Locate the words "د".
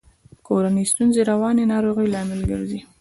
1.25-1.27